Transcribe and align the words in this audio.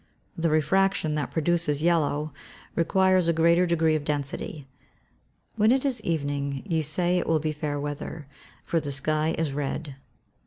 The 0.35 0.49
refraction 0.49 1.13
that 1.13 1.29
produces 1.29 1.83
yellow 1.83 2.33
requires 2.73 3.27
a 3.27 3.33
greater 3.33 3.67
degree 3.67 3.93
of 3.93 4.03
density. 4.03 4.61
[Verse: 4.63 5.57
"When 5.57 5.71
it 5.71 5.85
is 5.85 6.01
evening 6.03 6.63
ye 6.65 6.81
say 6.81 7.19
it 7.19 7.27
will 7.27 7.37
be 7.37 7.51
fair 7.51 7.79
weather, 7.79 8.25
for 8.63 8.79
the 8.79 8.91
sky 8.91 9.35
is 9.37 9.53
red." 9.53 9.97